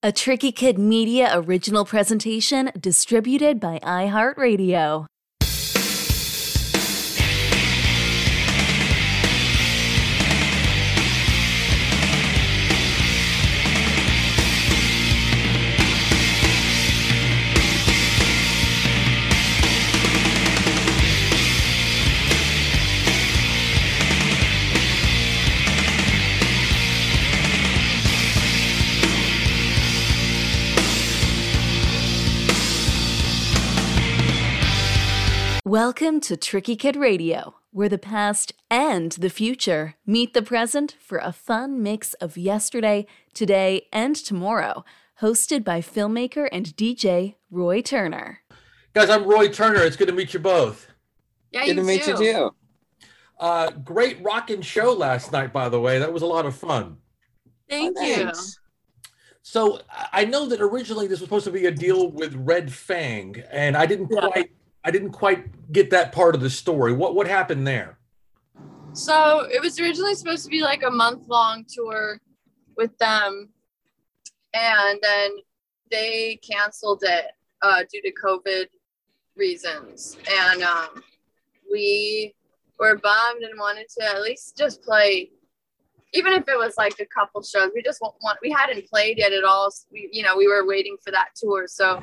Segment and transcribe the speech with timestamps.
[0.00, 5.06] A Tricky Kid Media original presentation distributed by iHeartRadio.
[35.68, 41.18] Welcome to Tricky Kid Radio, where the past and the future meet the present for
[41.18, 44.82] a fun mix of yesterday, today, and tomorrow.
[45.20, 48.38] Hosted by filmmaker and DJ Roy Turner.
[48.94, 49.82] Guys, I'm Roy Turner.
[49.82, 50.86] It's good to meet you both.
[51.52, 52.50] Yeah, Good to meet you too.
[53.38, 55.98] Uh, great rockin' show last night, by the way.
[55.98, 56.96] That was a lot of fun.
[57.68, 58.14] Thank Oh, you.
[58.14, 58.58] thanks.
[59.42, 62.72] So I- I know that originally this was supposed to be a deal with Red
[62.72, 64.28] Fang, and I didn't Yeah.
[64.28, 64.50] quite
[64.84, 66.92] I didn't quite get that part of the story.
[66.92, 67.98] What what happened there?
[68.92, 72.20] So it was originally supposed to be like a month long tour
[72.76, 73.50] with them,
[74.54, 75.30] and then
[75.90, 77.26] they canceled it
[77.62, 78.66] uh, due to COVID
[79.36, 80.16] reasons.
[80.30, 81.02] And um,
[81.70, 82.34] we
[82.78, 85.30] were bummed and wanted to at least just play,
[86.14, 87.70] even if it was like a couple shows.
[87.74, 89.70] We just want, want we hadn't played yet at all.
[89.70, 92.02] So we, you know, we were waiting for that tour, so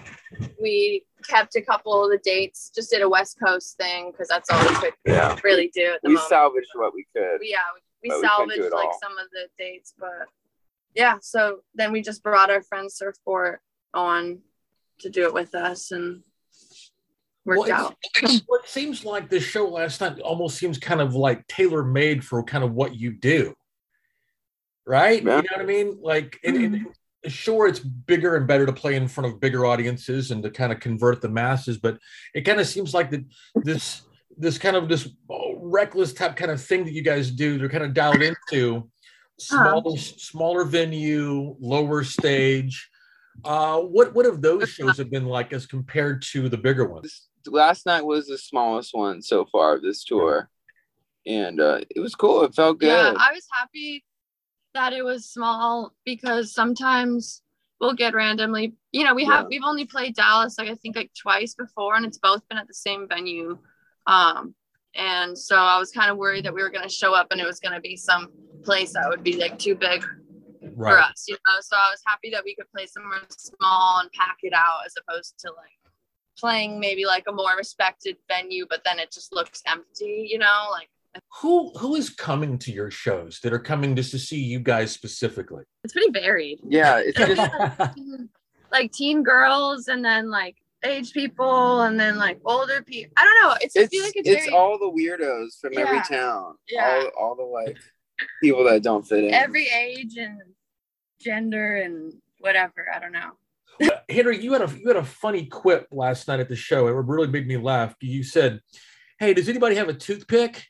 [0.61, 2.71] we kept a couple of the dates.
[2.73, 5.35] Just did a West Coast thing because that's all we could Yeah.
[5.43, 7.39] really do at the We moment salvaged what we could.
[7.41, 8.99] yeah, we, we we couldn't do salvaged it like all.
[9.01, 10.27] some of the dates, but
[10.93, 11.17] yeah.
[11.21, 13.57] So then we just brought our friend Surfbort
[13.93, 14.39] on
[14.99, 16.21] to do it with us, and
[17.43, 17.95] worked Well, out.
[18.17, 21.83] it's- well, it seems like the show last night almost seems kind of like tailor
[21.83, 23.55] made for kind of what you do,
[24.86, 25.23] right?
[25.23, 25.38] Yeah.
[25.38, 26.00] You know what I mean?
[26.02, 26.88] Like, and, and-
[27.28, 30.72] sure, it's bigger and better to play in front of bigger audiences and to kind
[30.72, 31.97] of convert the masses, but
[32.33, 33.23] it kind of seems like that
[33.56, 34.02] this
[34.38, 35.08] this kind of this
[35.58, 38.90] reckless type kind of thing that you guys do, they're kind of dialed into
[39.40, 42.90] smaller smaller venue, lower stage.
[43.44, 47.28] Uh, what what have those shows have been like as compared to the bigger ones?
[47.47, 50.50] Last night was the smallest one so far of this tour.
[51.28, 52.44] And uh, it was cool.
[52.44, 52.88] It felt good.
[52.88, 54.03] Yeah, I was happy
[54.75, 57.41] that it was small because sometimes
[57.80, 58.75] we'll get randomly.
[58.91, 59.47] You know, we have Yeah.
[59.47, 62.68] we've only played Dallas like I think like twice before, and it's both been at
[62.68, 63.58] the same venue.
[64.06, 64.53] Um,
[64.94, 67.41] and so I was kind of worried that we were going to show up and
[67.41, 68.31] it was going to be some
[68.63, 70.06] place that would be like too big
[70.75, 71.57] for us, you know.
[71.62, 74.94] So I was happy that we could play somewhere small and pack it out as
[75.02, 75.72] opposed to like
[76.38, 80.68] playing maybe like a more respected venue, but then it just looks empty, you know,
[80.72, 80.90] like
[81.41, 84.91] Who who is coming to your shows that are coming just to see you guys
[84.91, 85.63] specifically?
[85.83, 86.59] it's pretty varied.
[86.67, 87.41] yeah, it's just
[88.71, 93.13] like teen girls and then like age people and then like older people.
[93.17, 93.57] I don't know.
[93.61, 96.55] It's, I it's, feel like it's, it's, very all the weirdos from every town.
[96.69, 97.05] Yeah.
[97.17, 97.77] All, all the like
[98.41, 99.33] people that don't fit in.
[99.33, 100.39] every age and
[101.19, 102.87] gender and whatever.
[102.93, 103.31] I don't know.
[104.09, 106.87] Henry, you had a you had a funny quip last night at the show.
[106.87, 107.95] It really made me laugh.
[108.01, 108.61] You said,
[109.19, 110.65] "Hey, does anybody have a toothpick?"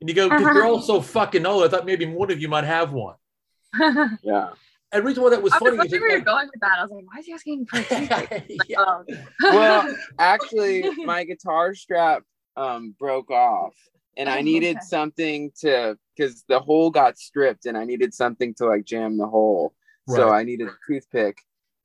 [0.00, 1.64] And you go, "Because you're all so fucking old.
[1.64, 3.16] I thought maybe one of you might have one."
[4.22, 4.50] Yeah.
[4.92, 6.78] And the reason why that was was funny wondering is where you're going with that.
[6.78, 8.76] I was like, why is he asking for a like, Like, Yeah.
[8.78, 9.04] oh.
[9.42, 12.22] Well, actually, my guitar strap
[12.56, 13.74] um, broke off,
[14.16, 14.84] and I Oh, needed okay.
[14.86, 19.26] something to because the hole got stripped, and I needed something to like jam the
[19.26, 19.74] hole.
[20.08, 21.36] So I needed a toothpick,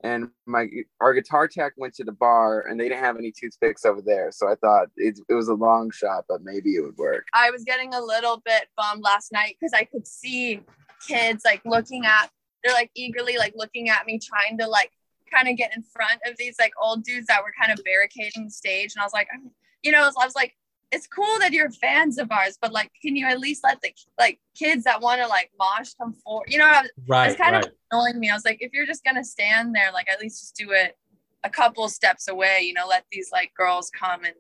[0.03, 0.67] and my
[0.99, 4.31] our guitar tech went to the bar, and they didn't have any toothpicks over there.
[4.31, 7.27] So I thought it, it was a long shot, but maybe it would work.
[7.33, 10.61] I was getting a little bit bummed last night because I could see
[11.07, 12.29] kids like looking at
[12.63, 14.91] they're like eagerly like looking at me trying to like
[15.33, 18.45] kind of get in front of these like old dudes that were kind of barricading
[18.45, 19.49] the stage and I was like I'm,
[19.81, 20.55] you know I was like
[20.91, 23.91] it's cool that you're fans of ours but like can you at least let the
[24.19, 27.39] like kids that want to like mosh come forward you know I was, right, it's
[27.39, 27.65] kind right.
[27.65, 30.41] of annoying me I was like if you're just gonna stand there like at least
[30.41, 30.97] just do it
[31.43, 34.35] a couple steps away you know let these like girls come and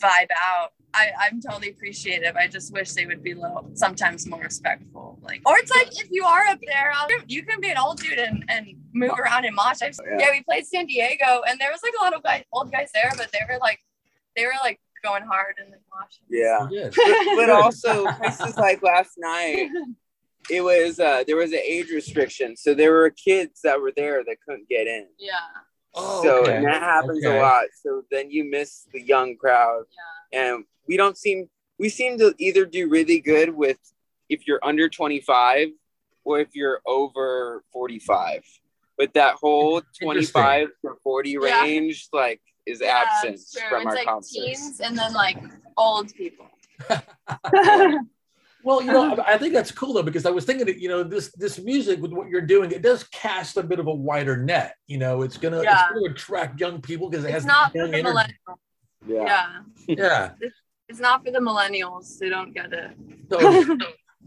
[0.00, 0.72] vibe out.
[0.94, 2.36] I, I'm totally appreciative.
[2.36, 5.18] I just wish they would be a little sometimes more respectful.
[5.22, 6.92] Like, or it's like if you are up there,
[7.26, 9.82] you can be an old dude and, and move around and mosh.
[9.82, 10.26] I've, oh, Yeah.
[10.26, 10.30] yeah.
[10.32, 13.12] we played San Diego and there was like a lot of guys, old guys there,
[13.16, 13.80] but they were like,
[14.36, 16.26] they were like going hard and then moshing.
[16.28, 16.68] Yeah.
[16.70, 16.94] Yes.
[17.36, 19.68] But also places like last night,
[20.50, 24.18] it was uh, there was an age restriction, so there were kids that were there
[24.26, 25.06] that couldn't get in.
[25.18, 25.32] Yeah.
[25.94, 26.56] Oh, so okay.
[26.56, 27.38] and that happens Okay.
[27.38, 27.64] a lot.
[27.82, 29.84] So then you miss the young crowd,
[30.32, 30.40] Yeah.
[30.42, 31.38] and we don't seem
[31.78, 33.78] we seem to either do really good with
[34.28, 35.68] if you're under 25
[36.24, 38.42] or if you're over 45.
[38.98, 41.60] but that whole 25 to 40 Yeah.
[41.62, 43.62] range like is Yeah, absent it's true.
[43.68, 44.32] from it's our like concerts.
[44.34, 45.38] teens and then like
[45.76, 46.46] old people.
[48.64, 50.88] Well, you know, I I think that's cool though because I was thinking that you
[50.88, 53.94] know this this music with what you're doing, it does cast a bit of a
[53.94, 54.74] wider net.
[54.88, 55.84] You know, it's gonna Yeah.
[55.84, 58.18] it's gonna attract young people because it has It's not for young the energy.
[58.48, 58.56] millennials.
[59.06, 59.60] Yeah.
[59.86, 59.94] Yeah.
[59.96, 60.48] Yeah.
[60.88, 62.16] It's not for the millennials.
[62.18, 62.90] They don't get it.
[63.30, 63.76] So,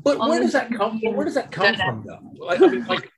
[0.03, 1.15] but where does that come from?
[1.15, 2.19] Where does that come from though?
[2.45, 3.09] Like, I mean, like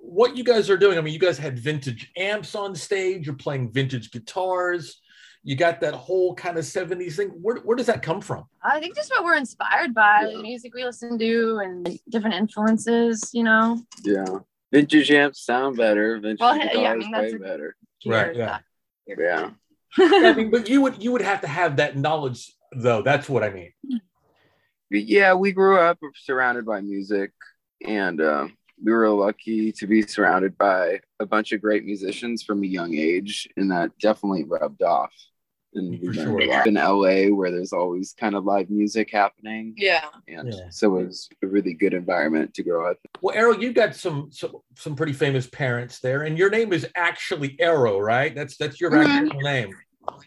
[0.00, 0.98] what you guys are doing.
[0.98, 3.26] I mean, you guys had vintage amps on stage.
[3.26, 5.00] You're playing vintage guitars.
[5.44, 7.28] You got that whole kind of 70s thing.
[7.28, 8.44] Where, where does that come from?
[8.62, 10.36] I think just what we're inspired by, Yeah.
[10.36, 13.30] the music we listen to, and different influences.
[13.32, 13.80] You know.
[14.04, 14.24] Yeah.
[14.72, 16.18] Vintage amps sound better.
[16.20, 17.76] Vintage Well, yeah, I guitars mean, that's way better.
[18.04, 18.58] Right, yeah.
[19.06, 19.50] Yeah.
[19.98, 23.00] I mean, but you would you would have to have that knowledge though.
[23.02, 23.72] That's what I mean.
[24.90, 27.32] Yeah, we grew up surrounded by music
[27.86, 28.48] and uh,
[28.84, 32.94] we were lucky to be surrounded by a bunch of great musicians from a young
[32.94, 35.12] age, and that definitely rubbed off.
[35.74, 36.40] And For we sure.
[36.46, 39.74] learned in LA where there's always kind of live music happening.
[39.76, 40.06] Yeah.
[40.26, 40.70] And Yeah.
[40.70, 42.96] so it was a really good environment to grow up.
[43.20, 46.86] Well, Arrow, you've got some, some some pretty famous parents there, and your name is
[46.94, 48.34] actually Arrow, right?
[48.34, 49.06] That's that's your Mhm.
[49.06, 49.74] actual name.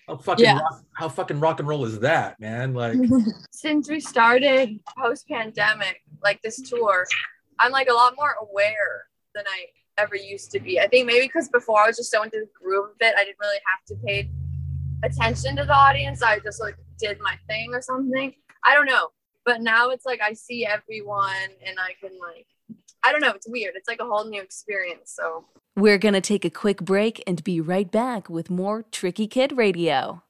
[0.08, 0.60] How fucking Yeah.
[0.60, 2.76] rock, how fucking rock and roll is that, man?
[2.76, 2.94] Like,
[3.52, 7.08] Since we started post pandemic, like this tour,
[7.62, 9.06] I'm like a lot more aware
[9.36, 9.66] than I
[9.98, 10.80] ever used to be.
[10.80, 13.24] I think maybe because before I was just so into the groove of it, I
[13.24, 14.30] didn't really have to pay
[15.04, 16.22] attention to the audience.
[16.22, 18.34] I just like did my thing or something.
[18.66, 19.10] I don't know.
[19.46, 22.48] But now it's like I see everyone and I can like
[23.04, 23.74] I don't know, it's weird.
[23.76, 25.12] It's like a whole new experience.
[25.16, 29.26] So We're going to take a quick break and be right back with more Tricky
[29.26, 30.22] Kid Radio.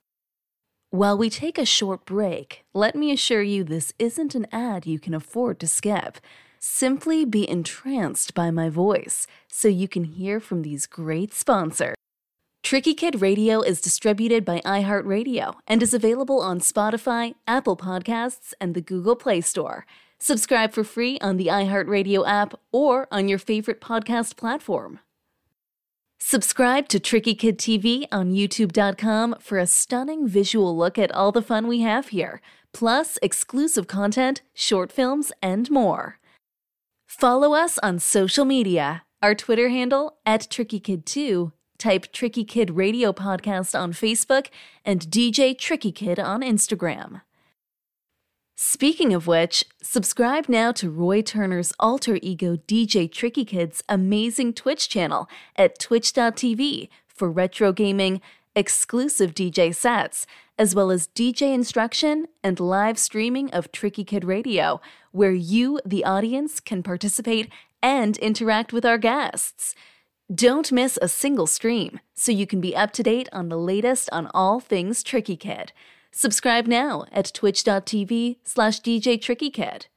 [0.89, 4.99] While we take a short break, let me assure you this isn't an ad you
[4.99, 6.19] can afford to skip.
[6.63, 11.95] Simply be entranced by my voice so you can hear from these great sponsors.
[12.61, 18.75] Tricky Kid Radio is distributed by iHeartRadio and is available on Spotify, Apple Podcasts, and
[18.75, 19.87] the Google Play Store.
[20.19, 24.99] Subscribe for free on the iHeartRadio app or on your favorite podcast platform.
[26.19, 31.41] Subscribe to Tricky Kid TV on YouTube.com for a stunning visual look at all the
[31.41, 32.39] fun we have here,
[32.71, 36.19] plus exclusive content, short films, and more.
[37.19, 39.03] Follow us on social media.
[39.21, 44.47] Our Twitter handle at TrickyKid2, type Tricky Kid Radio Podcast on Facebook,
[44.85, 47.21] and DJ Tricky Kid on Instagram.
[48.55, 54.87] Speaking of which, subscribe now to Roy Turner's alter ego DJ Tricky Kid's amazing Twitch
[54.87, 55.27] channel
[55.57, 58.21] at twitch.tv for retro gaming,
[58.55, 60.25] exclusive DJ sets,
[60.57, 64.81] as well as DJ instruction and live streaming of Tricky Kid Radio,
[65.11, 67.49] where you, the audience, can participate
[67.81, 69.75] and interact with our guests.
[70.33, 74.09] Don't miss a single stream so you can be up to date on the latest
[74.11, 75.73] on all things Tricky Kid.
[76.11, 79.87] Subscribe now at twitch.tv slash DJ Tricky Kid.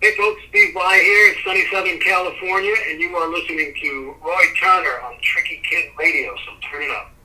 [0.00, 4.44] Hey folks, Steve Bly here, in sunny Southern California, and you are listening to Roy
[4.60, 7.17] Turner on Tricky Kid Radio, so turn it up.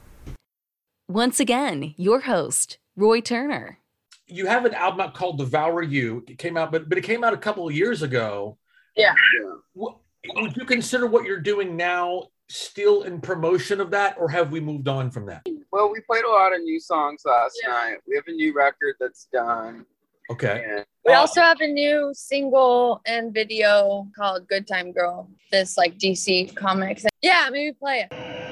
[1.14, 3.78] Once again, your host, Roy Turner.
[4.26, 6.26] you have an album out called Devour You.
[6.28, 8.58] It came out, but but it came out a couple of years ago.
[8.98, 9.14] Yeah.
[9.40, 9.90] Yeah.
[10.38, 14.60] Would you consider what you're doing now still in promotion of that, or have we
[14.60, 15.46] moved on from that?
[15.72, 17.70] Well, we played a lot of new songs last Yeah.
[17.74, 17.98] night.
[18.08, 19.86] We have a new record that's done.
[20.32, 20.66] Okay.
[20.68, 25.30] And We Uh, also have a new single and video called Good Time Girl.
[25.52, 27.06] This like DC comics.
[27.22, 28.43] Yeah, maybe play it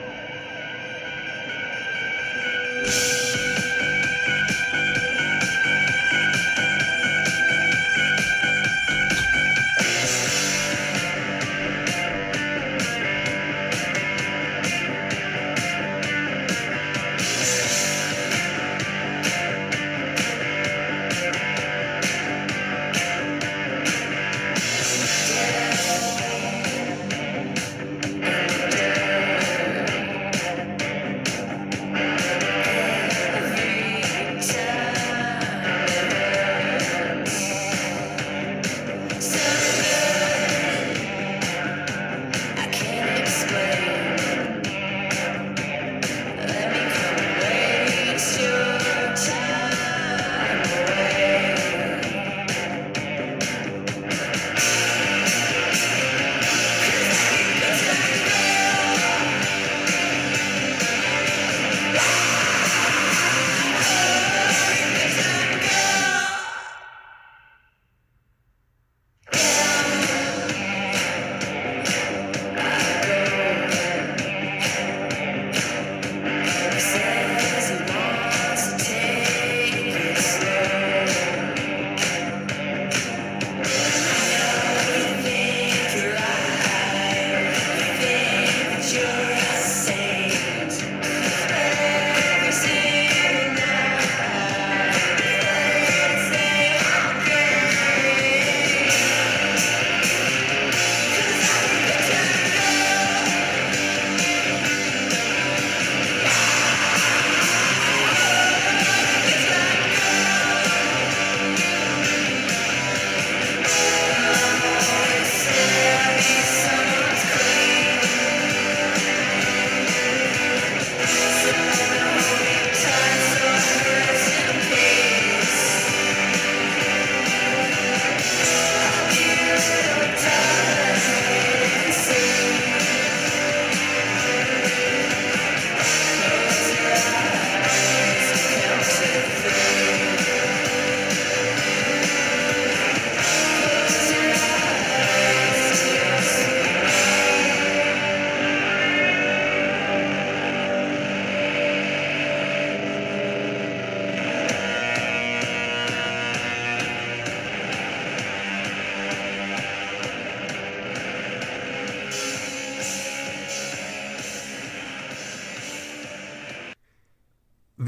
[2.82, 3.31] you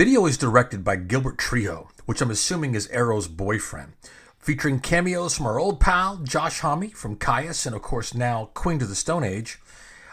[0.04, 3.94] Video is directed by Gilbert Trejo, which I'm assuming is Arrow's boyfriend,
[4.38, 8.84] featuring cameos from our old pal Josh Homme from Kyuss and, of course, now Queens
[8.84, 9.62] of the Stone Age,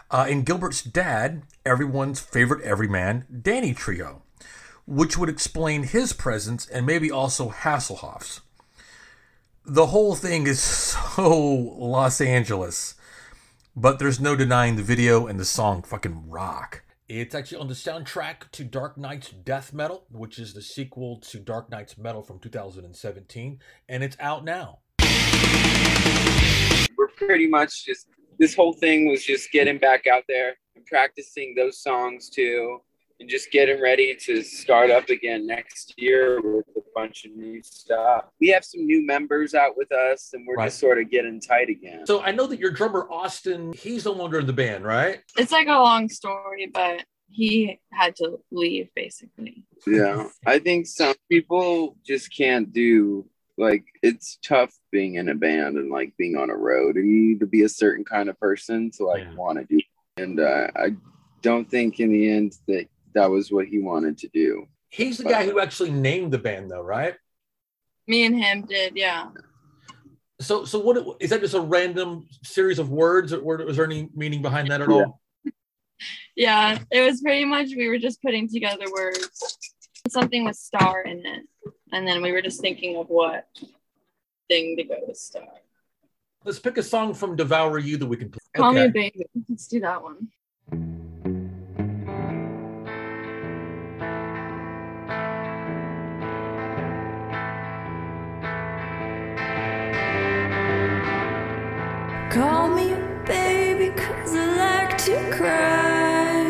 [0.09, 4.21] uh, and Gilbert's dad, everyone's favorite everyman, Danny Trejo,
[4.87, 8.39] which would explain his presence and maybe also Hasselhoff's.
[9.65, 10.61] The whole thing is
[11.15, 12.95] so Los Angeles,
[13.75, 16.81] but there's no denying the video and the song fucking rock.
[17.13, 21.39] It's actually on the soundtrack to Dark Nights Death Metal, which is the sequel to
[21.39, 24.79] Dark Nights Metal from 2017, and it's out now.
[26.97, 28.07] We're pretty much just
[28.39, 32.79] this whole thing was just getting back out there and practicing those songs too,
[33.21, 37.61] and just getting ready to start up again next year with a bunch of new
[37.61, 38.25] stuff.
[38.41, 40.65] We have some new members out with us, and we're Right.
[40.65, 42.05] just sort of getting tight again.
[42.07, 45.19] So I know that your drummer Austin, he's no longer in the band, right?
[45.37, 49.63] It's like a long story, but he had to leave basically.
[49.87, 53.25] yeah i think some people just can't do
[53.57, 57.39] like it's tough being in a band and like being on a road you need
[57.39, 59.33] to be a certain kind of person to like Yeah.
[59.35, 59.79] want to do
[60.17, 60.89] and uh, i
[61.41, 65.23] don't think in the end that that was what he wanted to do He's the
[65.23, 67.15] guy who actually named the band, though, right?
[68.07, 69.29] Me and him did, yeah.
[70.41, 71.39] So, so what is that?
[71.39, 74.95] Just a random series of words, or was there any meaning behind that at Yeah.
[74.95, 75.21] all?
[76.35, 79.57] Yeah, it was pretty much we were just putting together words.
[80.09, 81.43] Something with star in it.
[81.93, 83.47] And then we were just thinking of what
[84.49, 85.47] thing to go with star.
[86.43, 88.39] Let's pick a song from Devour You that we can play.
[88.55, 89.25] Call me baby.
[89.47, 90.29] Let's do that one.
[105.05, 106.45] To cry.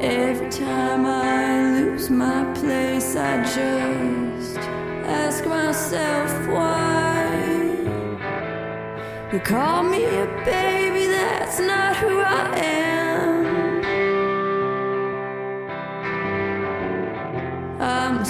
[0.00, 4.58] Every time I lose my place I just
[5.06, 7.22] ask myself why.
[9.32, 13.82] You call me a baby, that's not who I am.
[17.80, 18.24] I'm a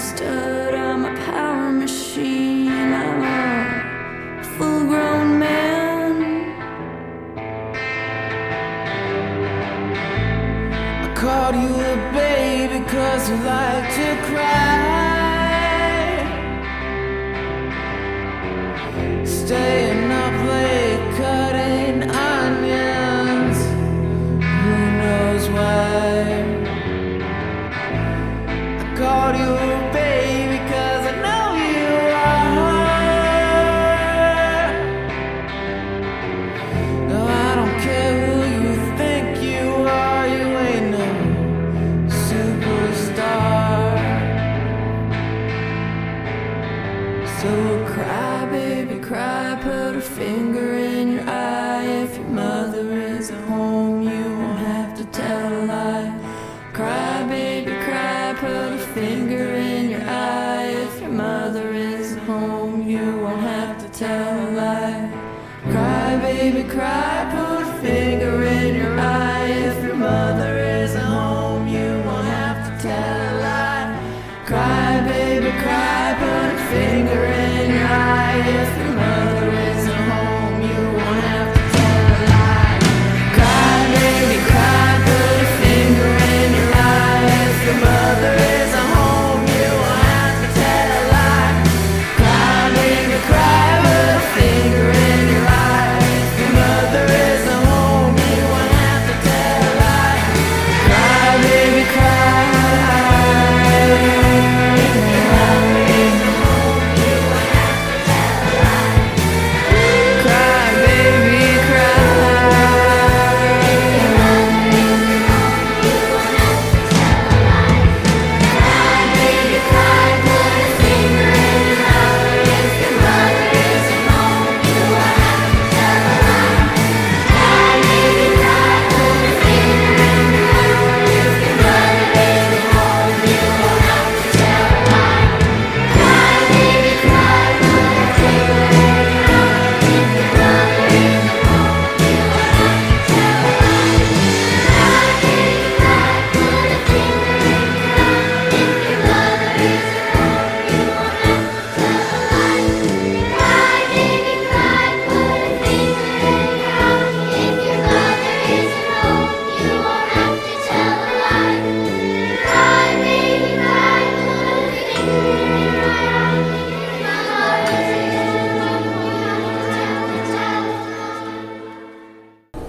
[13.41, 13.72] cause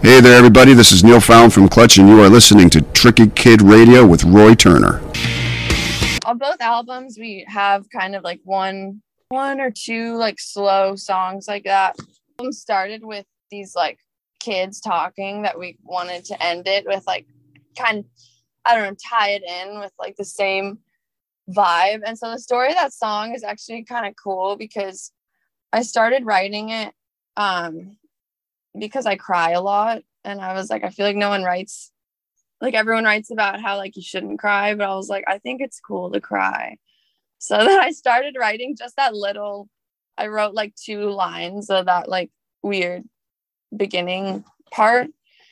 [0.04, 0.74] Hey there, everybody.
[0.74, 4.26] This is Neil Fallon from Clutch, and you are listening to Tricky Kid Radio with
[4.26, 5.02] Roy Turner.
[6.26, 11.48] On both albums, we have kind of like one, one or two like slow songs
[11.48, 11.96] like that.
[12.38, 13.98] Album started with these like
[14.42, 17.26] kids talking that we wanted to end it with like
[17.78, 18.06] kind of
[18.66, 20.80] I don't know tie it in with like the same
[21.50, 22.02] vibe.
[22.06, 25.14] And so the story of that song is actually kind of cool because
[25.72, 26.94] I started writing it
[27.38, 27.96] um
[28.78, 31.92] because I cry a lot and I was like I feel like no one writes
[32.62, 35.62] like everyone writes about how like you shouldn't cry but I was like I think
[35.62, 36.78] it's cool to cry.
[37.40, 39.70] So then I started writing just that little
[40.18, 42.30] I wrote like two lines of that like
[42.62, 43.04] weird
[43.76, 45.08] beginning part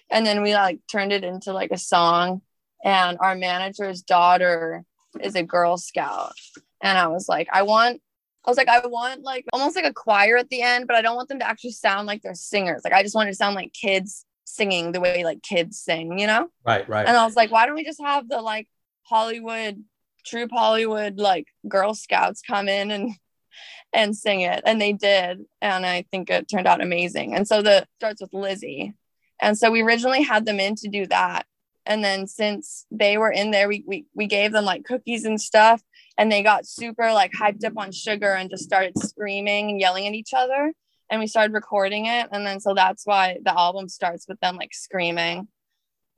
[0.09, 2.41] and then we like turned it into like a song
[2.83, 4.83] and our manager's daughter
[5.21, 6.33] is a girl scout
[6.81, 8.01] and i was like i want
[8.45, 11.01] i was like i want like almost like a choir at the end but i
[11.01, 12.81] don't want them to actually sound like they're singers.
[12.83, 16.19] Like i just want it to sound like kids singing the way like kids sing
[16.19, 16.49] you know?
[16.65, 17.07] Right, right.
[17.07, 18.67] and i was like why don't we just have the like
[19.03, 19.83] hollywood
[20.25, 23.11] true hollywood like girl scouts come in and
[23.93, 24.61] and sing it.
[24.65, 27.35] And they did and i think it turned out amazing.
[27.35, 28.93] And so the starts with lizzie.
[29.41, 31.47] And so we originally had them in to do that.
[31.85, 35.41] And then since they were in there we, we we gave them like cookies and
[35.41, 35.81] stuff
[36.21, 40.05] and they got super like hyped up on sugar and just started screaming and yelling
[40.05, 40.71] at each other.
[41.09, 42.27] And we started recording it.
[42.31, 45.47] And then so that's why the album starts with them like screaming.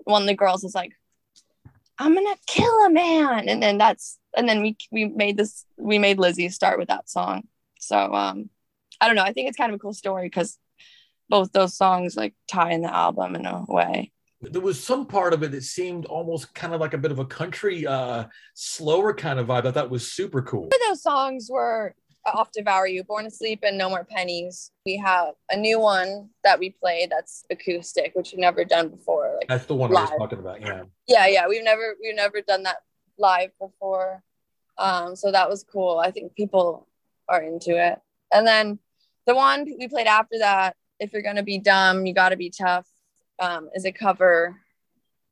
[0.03, 0.91] One of the girls is like
[1.97, 3.47] i'm gonna kill a man.
[3.47, 7.09] And then that's and then we we made this we made lizzie start with that
[7.09, 7.47] song.
[7.79, 8.49] So um
[8.99, 9.23] i don't know.
[9.23, 10.59] I think it's kind of a cool story because
[11.29, 14.11] both those songs like tie in the album in a way
[14.51, 17.19] there was some part of it that seemed almost kind of like a bit of
[17.19, 19.65] a country, uh, slower kind of vibe.
[19.65, 20.69] I thought was super cool.
[20.87, 25.57] those songs were off devour you born asleep and no more pennies we have a
[25.57, 29.75] new one that we played that's acoustic which we've never done before like That's the
[29.75, 30.61] one I was talking about.
[30.61, 30.83] Yeah.
[31.07, 32.77] yeah yeah we've never we've never done that
[33.17, 34.23] live before
[34.77, 36.87] um so that was cool i think people
[37.27, 37.99] are into it
[38.33, 38.79] and then
[39.25, 42.87] the one we played after that if you're gonna be dumb you gotta be tough
[43.39, 44.59] um is a cover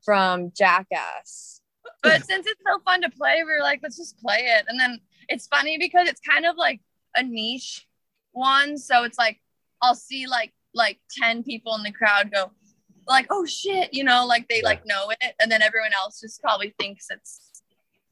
[0.04, 1.62] from jackass
[2.02, 4.80] but since it's so fun to play we were like let's just play it and
[4.80, 6.82] then it's funny because it's kind of like
[7.16, 7.88] a niche
[8.32, 9.40] one so it's like
[9.82, 12.52] i'll see like like 10 people in the crowd go
[13.08, 16.42] like oh shit you know like they like know it and then everyone else just
[16.42, 17.62] probably thinks it's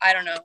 [0.01, 0.37] i don't know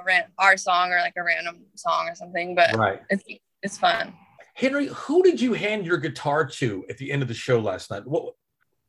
[0.00, 3.00] a ran- our song or like a random song or something but Right.
[3.10, 3.22] it's
[3.62, 4.12] it's fun
[4.56, 7.90] Henry, who did you hand your guitar to at the end of the show last
[7.90, 8.06] night?
[8.06, 8.34] What?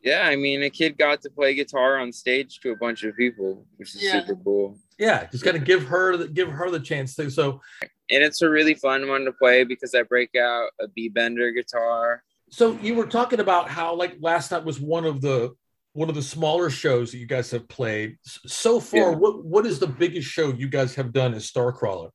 [0.01, 3.15] Yeah, I mean, a kid got to play guitar on stage to a bunch of
[3.17, 4.21] people, which is Yeah.
[4.25, 4.77] super cool.
[4.99, 7.29] Yeah, just got to give her the, give her the chance to.
[7.31, 11.09] So, And it's a really fun one to play because I break out a B
[11.09, 12.23] bender guitar.
[12.51, 15.53] so you were talking about how like last night was one of the
[15.93, 18.99] one of the smaller shows that you guys have played so far.
[19.11, 19.15] Yeah.
[19.17, 22.11] What what is the biggest show you guys have done as Starcrawler?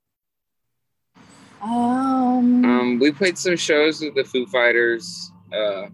[1.60, 5.32] um Um, we played some shows with the Foo Fighters.
[5.52, 5.88] Uh,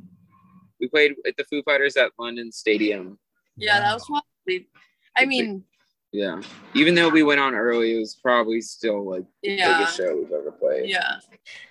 [0.80, 3.18] we played at the Foo Fighters at London Stadium.
[3.56, 4.68] yeah that was probably
[5.16, 5.64] i mean
[6.12, 6.40] Yeah,
[6.74, 10.16] even though we went on early, it was probably still like the yeah biggest show
[10.16, 10.88] we've ever played.
[10.88, 11.16] Yeah.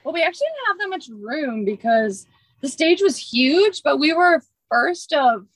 [0.04, 2.28] Well, we actually didn't have that much room because
[2.62, 5.48] the stage was huge, but we were first of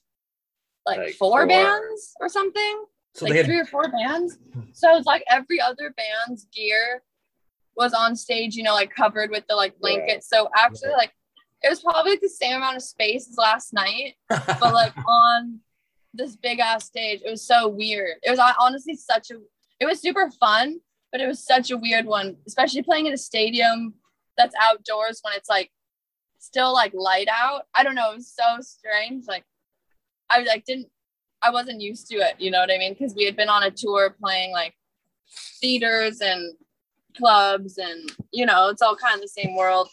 [0.87, 1.47] like, Like four, four.
[1.47, 4.39] bands or something, So like they had three or four bands.
[4.73, 7.03] So it's like every other band's gear
[7.75, 10.27] was on stage, you know, like covered with the like blankets.
[10.27, 11.11] So actually, like
[11.61, 15.59] it was probably like, the same amount of space as last night, but like on
[16.13, 18.17] this big ass stage, it was so weird.
[18.23, 19.35] It was honestly such a,
[19.79, 20.79] it was super fun,
[21.11, 23.93] but it was such a weird one, especially playing in a stadium
[24.37, 25.71] that's outdoors when it's like
[26.39, 27.63] still like light out.
[27.75, 28.11] I don't know.
[28.11, 29.25] It was so strange.
[29.27, 29.43] Like
[30.29, 30.87] I like didn't,
[31.41, 32.35] I wasn't used to it.
[32.39, 32.93] You know what I mean?
[32.93, 34.73] Because we had been on a tour playing like
[35.61, 36.53] theaters and
[37.17, 39.89] clubs, and you know, it's all kind of the same world.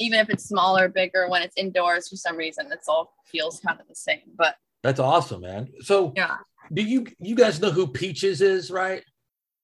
[0.00, 3.80] Even if it's smaller, bigger, when it's indoors for some reason, it's all feels kind
[3.80, 4.22] of the same.
[4.36, 5.68] But That's awesome, man.
[5.80, 6.36] So yeah.
[6.72, 9.02] do you you guys know who Peaches is, right?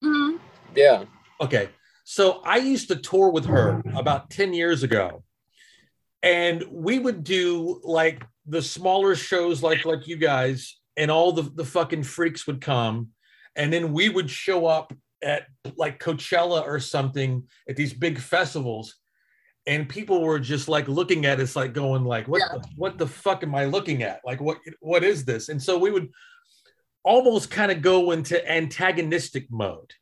[0.02, 0.40] Mhm.
[0.74, 1.04] Yeah.
[1.40, 1.68] Okay.
[2.04, 5.22] So I used to tour with her about 10 years ago.
[6.22, 11.42] And we would do like the smaller shows like like you guys and all the,
[11.42, 13.08] the fucking freaks would come
[13.56, 14.92] and then we would show up
[15.22, 18.96] at like Coachella or something at these big festivals
[19.66, 23.06] and people were just like looking at us like going like what the, what the
[23.06, 24.20] fuck am I looking at?
[24.24, 25.48] Like what what is this?
[25.48, 26.10] And so we would
[27.04, 29.92] almost kind of go into antagonistic mode.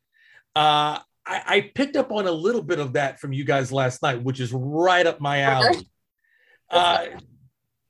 [0.55, 4.01] Uh I, I picked up on a little bit of that from you guys last
[4.01, 5.87] night, which is right up my alley.
[6.69, 7.05] Uh,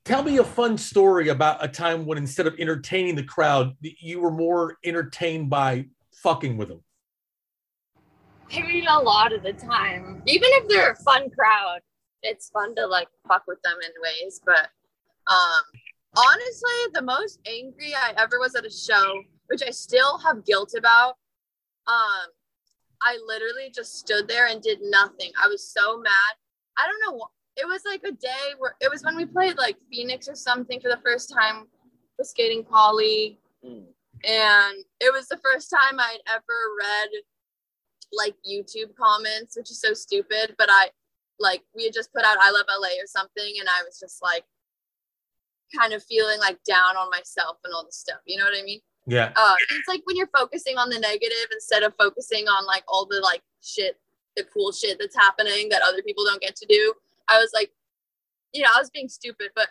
[0.04, 4.18] Tell me a fun story about a time when instead of entertaining the crowd, you
[4.18, 5.86] were more entertained by
[6.22, 6.82] fucking with them.
[8.54, 11.80] I mean, a lot of the time, even if they're a fun crowd,
[12.22, 14.40] it's fun to like fuck with them in ways.
[14.44, 14.68] But
[15.26, 15.62] um,
[16.16, 20.74] honestly, the most angry I ever was at a show, which I still have guilt
[20.76, 21.16] about.
[21.86, 22.28] Um,
[23.00, 25.32] I literally just stood there and did nothing.
[25.42, 26.34] I was so mad.
[26.78, 27.26] I don't know.
[27.56, 30.80] It was like a day where it was when we played like Phoenix or something
[30.80, 31.66] for the first time
[32.18, 33.38] with Skating Polly.
[33.64, 33.84] Mm.
[34.24, 37.08] And it was the first time I'd ever read
[38.12, 40.54] like YouTube comments, which is so stupid.
[40.58, 40.90] But I
[41.38, 44.22] like we had just put out I love LA or something, and I was just
[44.22, 44.44] like
[45.74, 48.20] kind of feeling like down on myself and all this stuff.
[48.26, 48.80] You know what I mean?
[49.06, 49.32] Yeah.
[49.34, 53.06] Uh, it's like when you're focusing on the negative instead of focusing on like all
[53.06, 53.98] the like shit,
[54.36, 56.94] the cool shit that's happening that other people don't get to do.
[57.28, 57.70] I was like,
[58.52, 59.68] you know, I was being stupid, but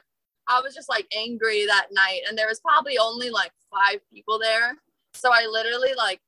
[0.48, 4.40] I was just like angry that night, and there was probably only like five people
[4.40, 4.78] there.
[5.14, 6.20] So I literally like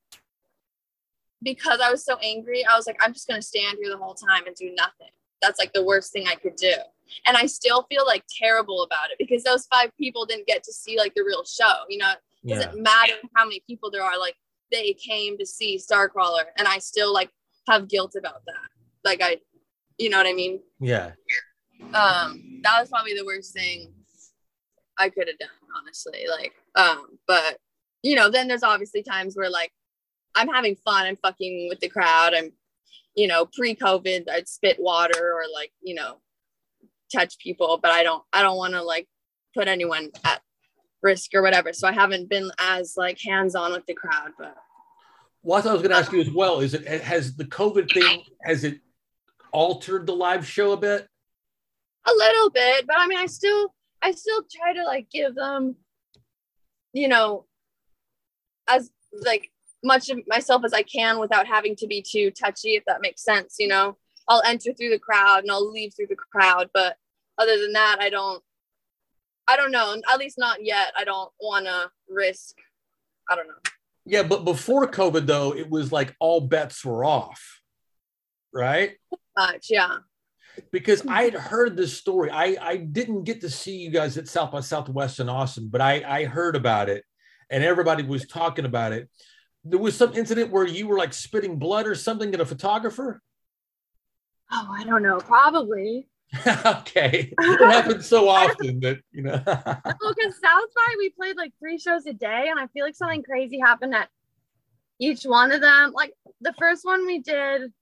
[1.44, 4.14] because I was so angry, I was like, I'm just gonna stand here the whole
[4.14, 5.10] time and do nothing.
[5.42, 6.72] That's like the worst thing I could do.
[7.26, 10.72] And I still feel like terrible about it because those five people didn't get to
[10.72, 11.74] see like the real show.
[11.88, 12.54] You know, it Yeah.
[12.56, 14.36] doesn't matter how many people there are, like
[14.72, 17.30] they came to see Starcrawler and I still like
[17.68, 18.68] have guilt about that.
[19.04, 19.38] Like I
[19.98, 20.60] you know what I mean?
[20.80, 21.12] Yeah.
[21.92, 23.92] um that was probably the worst thing
[24.96, 27.58] i could have done honestly like um but
[28.02, 29.72] you know then there's obviously times where like
[30.34, 31.06] i'm having fun.
[31.06, 32.34] I'm fucking with the crowd.
[32.34, 32.52] I'm
[33.16, 36.16] you know pre-covid i'd spit water or like you know
[37.14, 39.06] touch people but i don't i don't want to like
[39.54, 40.42] put anyone at
[41.00, 41.72] risk or whatever.
[41.72, 44.56] So i haven't been as like hands-on with the crowd but.
[45.42, 46.60] What I was going to ask you as uh, well.
[46.60, 48.80] Is it has the COVID thing has it
[49.52, 51.06] altered the live show a bit?
[52.06, 55.76] a little bit but i mean i still i still try to like give them
[56.92, 57.46] you know
[58.68, 58.90] as
[59.24, 59.50] like
[59.84, 63.22] much of myself as i can without having to be too touchy if that makes
[63.22, 63.96] sense you know
[64.28, 66.96] i'll enter through the crowd and i'll leave through the crowd but
[67.38, 68.42] other than that i don't
[69.46, 72.56] i don't know at least not yet i don't want to risk
[73.30, 73.54] i don't know
[74.06, 77.62] Yeah, but before COVID though, it was like all bets were off,
[78.52, 78.92] right?
[79.36, 79.96] much yeah
[80.70, 82.28] Because I had heard this story.
[82.30, 85.80] I I didn't get to see you guys at South by Southwest in Austin, but
[85.80, 87.02] I I heard about it,
[87.50, 89.08] and everybody was talking about it.
[89.64, 93.22] There was some incident where you were like spitting blood or something at a photographer.
[94.50, 96.06] oh i don't know probably
[96.66, 99.40] okay, it happens so often that you know.
[99.46, 102.96] well, because South by we played like three shows a day, and I feel like
[102.96, 104.08] something crazy happened at
[104.98, 105.92] each one of them.
[105.92, 107.72] Like the first one we did,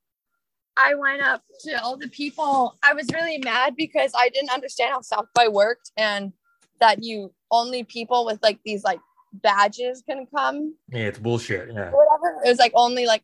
[0.77, 2.79] I went up to all the people.
[2.83, 6.33] I was really mad because I didn't understand how South by worked and
[6.81, 9.01] that you only people with like these like
[9.33, 11.68] badges can come yeah, it's bullshit.
[11.73, 11.90] Yeah.
[11.90, 12.40] whatever.
[12.45, 13.23] It was like only like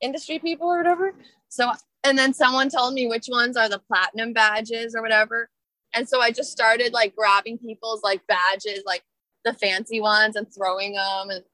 [0.00, 1.14] industry people or whatever.
[1.48, 1.72] So,
[2.04, 5.50] and then someone told me which ones are the platinum badges or whatever.
[5.94, 9.02] And so I just started like grabbing people's like badges, like
[9.44, 11.30] the fancy ones, and throwing them.
[11.30, 11.44] And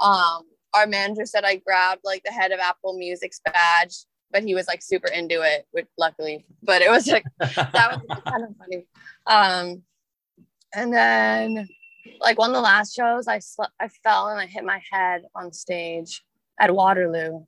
[0.00, 0.42] um,
[0.74, 4.66] our manager said I grabbed like the head of Apple Music's badge, but he was
[4.66, 8.86] like super into it, which luckily, but it was like that was kind of funny.
[9.26, 9.82] Um,
[10.74, 11.68] and then
[12.20, 15.22] like one of the last shows, I slept, I fell and I hit my head
[15.34, 16.24] on stage
[16.60, 17.44] at Waterloo.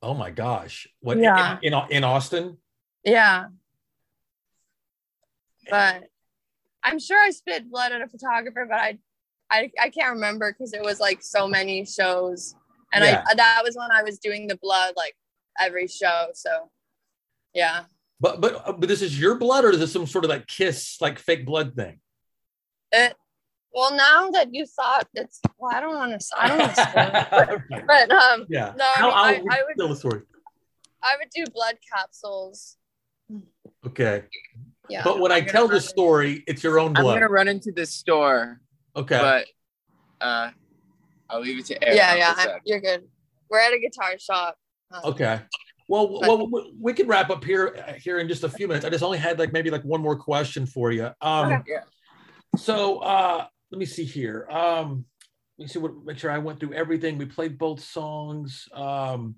[0.00, 0.86] Oh my gosh!
[1.00, 1.58] What Yeah.
[1.62, 2.58] in, in in Austin?
[3.04, 3.46] Yeah.
[5.70, 6.04] But
[6.82, 8.98] I'm sure I spit blood at a photographer, but I
[9.50, 12.54] I, I can't remember because it was like so many shows.
[12.92, 13.24] And Yeah.
[13.26, 15.16] I that was when I was doing the blood like
[15.58, 16.28] every show.
[16.34, 16.70] So
[17.54, 17.84] yeah.
[18.20, 20.46] But but uh, but this is your blood, or is this some sort of like
[20.46, 22.00] kiss, like fake blood thing?
[22.92, 23.14] It
[23.74, 27.64] well now that you thought it's well, I don't want to I don't want to
[27.70, 27.86] Right.
[27.86, 28.72] but um yeah.
[28.76, 29.14] No, I How, mean,
[29.50, 30.22] I- I'll would- tell the story.
[31.02, 32.76] I would do blood capsules.
[33.86, 34.24] Okay.
[34.88, 35.02] Yeah.
[35.04, 37.28] But when I I'm gonna tell the run- story, it's your own blood I'm gonna
[37.32, 38.60] run into this store,
[38.96, 39.18] okay.
[39.18, 39.46] but
[40.26, 40.50] uh,
[41.30, 41.96] I'll leave it to Eric.
[41.96, 43.06] yeah, yeah, a I'm- you're good.
[43.50, 44.56] We're at a guitar shop.
[44.90, 45.40] Um, Okay.
[45.88, 48.66] Well, But- well, we- we can wrap up here uh, here in just a few
[48.66, 48.84] minutes.
[48.84, 51.10] I just only had like maybe like one more question for you.
[51.20, 51.76] Um, Okay.
[52.56, 54.48] So uh, let me see here.
[54.50, 55.04] Um,
[55.58, 56.04] let me see what.
[56.04, 57.18] Make sure I went through everything.
[57.18, 58.68] We played both songs.
[58.72, 59.36] Um,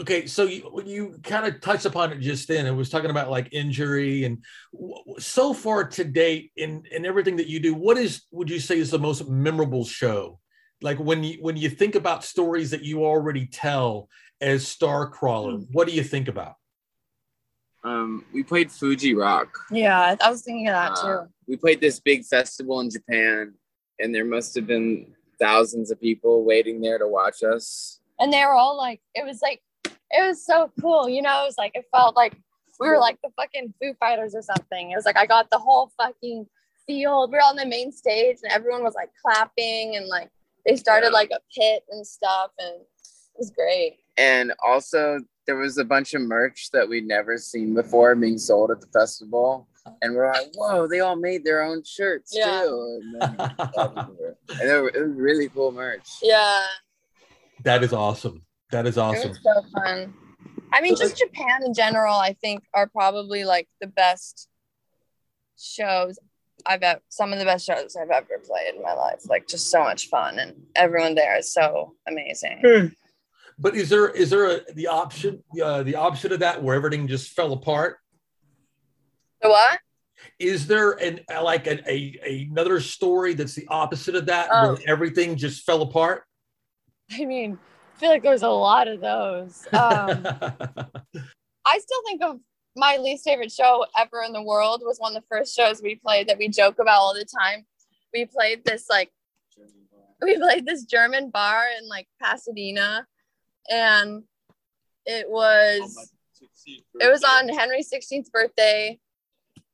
[0.00, 3.30] okay, so you you kind of touched upon it just then, it was talking about
[3.30, 7.74] like injury and w- so far to date in in everything that you do.
[7.74, 10.40] What is would you say is the most memorable show?
[10.82, 14.08] Like when you when you think about stories that you already tell
[14.40, 16.54] as star Starcrawler, what do you think about?
[17.84, 19.56] Um, we played Fuji Rock.
[19.70, 21.28] Yeah, I was thinking of that Uh, too.
[21.46, 23.54] we played this big festival in Japan,
[24.00, 28.00] and there must have been thousands of people waiting there to watch us.
[28.18, 31.08] And they were all like, it was like, it was so cool.
[31.08, 32.34] You know, it was like, it felt like
[32.80, 34.90] we were like the fucking Foo Fighters or something.
[34.90, 36.46] It was like, I got the whole fucking
[36.86, 37.30] field.
[37.30, 40.30] We were on the main stage and everyone was like clapping and like
[40.64, 42.50] they started like a pit and stuff.
[42.58, 43.98] And it was great.
[44.16, 48.70] And also, there was a bunch of merch that we'd never seen before being sold
[48.70, 49.68] at the festival.
[50.02, 52.62] And we're like, whoa, they all made their own shirts Yeah.
[52.62, 53.00] too.
[53.02, 56.08] And, then, and it, was, it was really cool merch.
[56.22, 56.62] Yeah.
[57.62, 58.44] that is awesome.
[58.72, 59.28] That is It awesome.
[59.28, 60.12] was so fun.
[60.72, 64.48] I mean, just Japan in general, I think are probably like the best
[65.56, 66.18] shows
[66.66, 69.20] I've ever, some of the best shows I've ever played in my life.
[69.28, 72.60] Like just so much fun and everyone there is so amazing.
[72.66, 72.86] Hmm.
[73.58, 77.08] But is there is there a, the option uh, the option of that where everything
[77.08, 77.98] just fell apart?
[79.40, 79.78] The what?
[80.38, 84.72] Is there an like an, a another story that's the opposite of that Oh.
[84.74, 86.24] where everything just fell apart?
[87.12, 87.58] I mean,
[87.94, 89.66] I feel like there's a lot of those.
[89.72, 90.26] Um,
[91.64, 92.38] I still think of
[92.76, 95.94] my least favorite show ever in the world was one of the first shows we
[95.94, 97.64] played that we joke about all the time.
[98.12, 99.10] We played this like
[100.20, 103.06] we played this German bar in like Pasadena
[103.70, 104.22] and
[105.06, 106.10] it was
[106.66, 108.98] it was on Henry's 16th birthday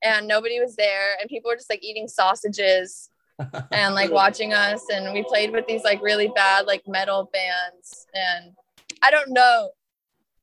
[0.02, 3.08] and nobody was there and people were just like eating sausages
[3.72, 8.06] and like watching us and we played with these like really bad like metal bands
[8.14, 8.52] and
[9.02, 9.70] I don't know.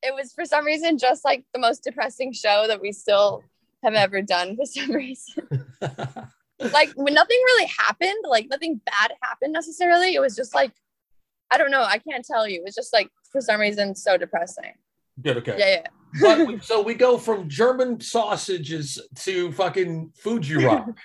[0.02, 3.44] It was for some reason just like the most depressing show that we still
[3.84, 5.68] have ever done for some reason.
[6.74, 10.74] Like when nothing really happened like nothing bad happened necessarily it was just like
[11.50, 12.60] I don't know I can't tell you.
[12.60, 14.74] It was just like for some reason so depressing
[15.22, 15.56] Good, okay.
[15.58, 15.88] yeah yeah
[16.22, 20.98] But we- so we go from German sausages to fucking Fuji Rock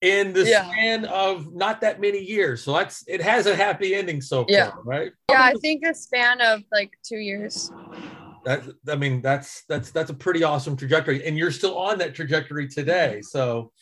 [0.00, 0.68] in the Yeah.
[0.68, 2.62] span of not that many years.
[2.64, 4.72] So that's it has a happy ending so far, Yeah.
[4.84, 5.12] right?
[5.30, 7.70] yeah I think a span of like two years
[8.44, 12.14] That I mean, that's that's that's a pretty awesome trajectory, and you're still on that
[12.14, 13.22] trajectory today.
[13.22, 13.72] So,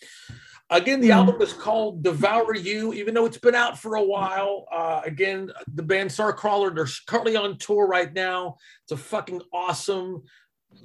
[0.73, 4.67] again, the album is called "Devour You," even though it's been out for a while.
[4.73, 8.57] Uh, again, the band Starcrawler they're currently on tour right now.
[8.85, 10.23] It's a fucking awesome.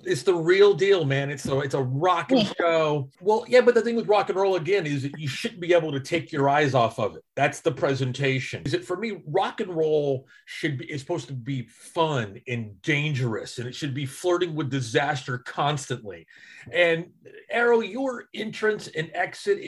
[0.04, 1.30] It's the real deal, man.
[1.30, 3.10] It's a it's a rocking show.
[3.19, 5.73] Well, yeah, but the thing with rock and roll again is that you shouldn't be
[5.73, 7.23] able to take your eyes off of it.
[7.36, 8.63] That's the presentation.
[8.65, 9.21] Is it for me?
[9.26, 13.93] Rock and roll should be is supposed to be fun and dangerous, and it should
[13.93, 16.26] be flirting with disaster constantly.
[16.71, 17.08] And
[17.50, 19.60] Arrow, your entrance and exit,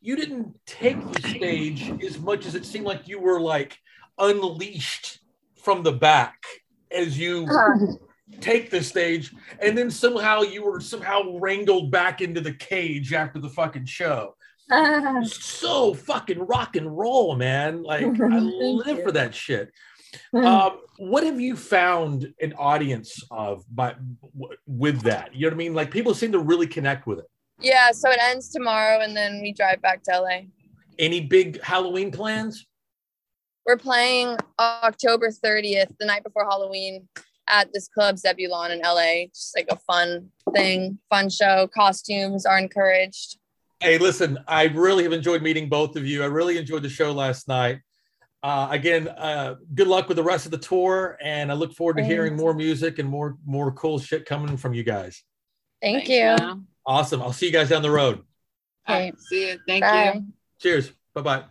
[0.00, 3.78] you didn't take the stage as much as it seemed like you were like
[4.18, 5.20] unleashed
[5.56, 6.42] from the back
[6.90, 7.94] as you uh-huh.
[8.40, 13.38] Take the stage and then somehow you were somehow wrangled back into the cage after
[13.38, 14.34] the fucking show.
[15.24, 17.82] So fucking rock and roll man.
[17.82, 19.02] Like i live you.
[19.02, 19.72] for that shit.
[20.34, 23.94] Um, what have you found an audience of by
[24.38, 25.34] w- with that?
[25.34, 25.74] You know what i mean?
[25.74, 27.26] Like people seem to really connect with it.
[27.60, 30.40] Yeah so it ends tomorrow and then we drive back to LA
[30.98, 32.66] any big halloween plans?
[33.66, 37.06] We're playing October 30th, the night before Halloween,
[37.48, 39.26] at this club Zebulon in LA.
[39.34, 41.68] Just like a fun thing, fun show.
[41.74, 43.38] Costumes are encouraged.
[43.80, 46.22] Hey, listen, I really have enjoyed meeting both of you.
[46.22, 47.80] I really enjoyed the show last night.
[48.42, 51.96] Uh, again, uh, good luck with the rest of the tour, and I look forward
[51.96, 55.22] to hearing more music and more more cool shit coming from you guys.
[55.82, 56.46] Thank Thanks, you.
[56.46, 56.66] man.
[56.86, 57.20] Awesome.
[57.20, 58.22] I'll see you guys down the road.
[58.88, 59.12] Okay.
[59.28, 59.58] See you.
[59.66, 60.12] Thank Bye.
[60.14, 60.26] you.
[60.60, 60.92] Cheers.
[61.14, 61.44] Bye bye.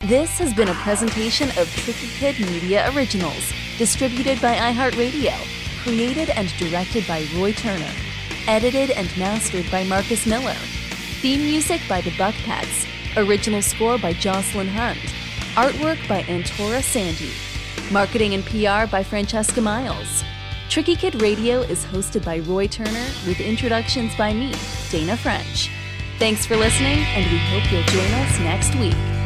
[0.00, 5.34] This has been a presentation of Tricky Kid Media Originals, distributed by iHeartRadio,
[5.82, 7.90] created and directed by Roy Turner,
[8.46, 10.54] edited and mastered by Marcus Miller.
[11.20, 14.98] Theme music by the Buckpats, original score by Jocelyn Hunt,
[15.54, 17.32] artwork by Antora Sandy,
[17.92, 20.24] marketing and PR by Francesca Miles.
[20.68, 24.52] Tricky Kid Radio is hosted by Roy Turner with introductions by me,
[24.90, 25.70] Dana French.
[26.18, 29.23] Thanks for listening, and we hope you'll join us next week.